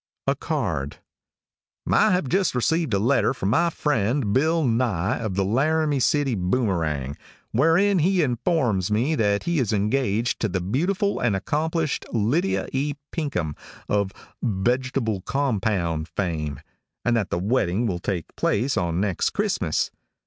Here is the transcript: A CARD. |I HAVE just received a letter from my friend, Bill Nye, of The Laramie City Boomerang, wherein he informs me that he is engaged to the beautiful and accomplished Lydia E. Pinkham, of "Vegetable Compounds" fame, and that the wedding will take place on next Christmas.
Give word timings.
A 0.25 0.33
CARD. 0.33 0.97
|I 1.87 2.09
HAVE 2.09 2.27
just 2.27 2.55
received 2.55 2.91
a 2.95 2.97
letter 2.97 3.35
from 3.35 3.49
my 3.49 3.69
friend, 3.69 4.33
Bill 4.33 4.63
Nye, 4.65 5.19
of 5.19 5.35
The 5.35 5.45
Laramie 5.45 5.99
City 5.99 6.33
Boomerang, 6.33 7.15
wherein 7.51 7.99
he 7.99 8.23
informs 8.23 8.89
me 8.89 9.13
that 9.13 9.43
he 9.43 9.59
is 9.59 9.71
engaged 9.71 10.39
to 10.39 10.49
the 10.49 10.59
beautiful 10.59 11.19
and 11.19 11.35
accomplished 11.35 12.07
Lydia 12.11 12.67
E. 12.73 12.95
Pinkham, 13.11 13.55
of 13.87 14.11
"Vegetable 14.41 15.21
Compounds" 15.21 16.09
fame, 16.15 16.61
and 17.05 17.15
that 17.15 17.29
the 17.29 17.37
wedding 17.37 17.85
will 17.85 17.99
take 17.99 18.35
place 18.35 18.75
on 18.77 18.99
next 18.99 19.29
Christmas. 19.33 19.91